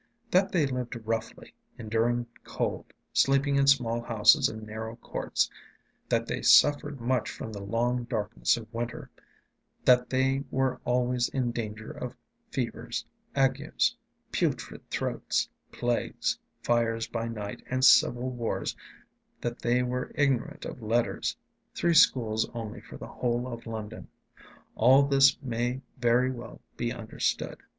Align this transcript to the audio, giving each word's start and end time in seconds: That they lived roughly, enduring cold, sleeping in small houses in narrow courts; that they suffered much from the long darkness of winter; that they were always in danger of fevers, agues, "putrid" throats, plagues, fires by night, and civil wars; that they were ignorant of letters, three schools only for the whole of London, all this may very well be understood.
That 0.31 0.51
they 0.51 0.65
lived 0.65 0.95
roughly, 1.05 1.53
enduring 1.77 2.25
cold, 2.43 2.91
sleeping 3.13 3.55
in 3.55 3.67
small 3.67 4.01
houses 4.01 4.49
in 4.49 4.65
narrow 4.65 4.95
courts; 4.95 5.47
that 6.09 6.25
they 6.25 6.41
suffered 6.41 6.99
much 6.99 7.29
from 7.29 7.51
the 7.53 7.61
long 7.61 8.05
darkness 8.05 8.57
of 8.57 8.65
winter; 8.73 9.11
that 9.85 10.09
they 10.09 10.43
were 10.49 10.81
always 10.85 11.29
in 11.29 11.51
danger 11.51 11.91
of 11.91 12.15
fevers, 12.49 13.05
agues, 13.35 13.95
"putrid" 14.31 14.89
throats, 14.89 15.47
plagues, 15.71 16.39
fires 16.63 17.05
by 17.07 17.27
night, 17.27 17.61
and 17.69 17.85
civil 17.85 18.31
wars; 18.31 18.75
that 19.39 19.59
they 19.59 19.83
were 19.83 20.11
ignorant 20.15 20.65
of 20.65 20.81
letters, 20.81 21.37
three 21.75 21.93
schools 21.93 22.49
only 22.55 22.81
for 22.81 22.97
the 22.97 23.05
whole 23.05 23.47
of 23.47 23.67
London, 23.67 24.07
all 24.73 25.03
this 25.03 25.39
may 25.43 25.79
very 25.99 26.31
well 26.31 26.59
be 26.75 26.91
understood. 26.91 27.61